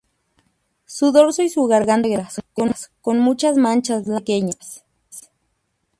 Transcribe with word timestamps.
Su 0.87 1.11
dorso 1.11 1.43
y 1.43 1.53
garganta 1.69 2.07
son 2.31 2.43
negras 2.63 2.89
con 3.03 3.19
muchas 3.19 3.55
manchas 3.57 4.05
blancas 4.05 4.21
pequeñas. 4.23 4.83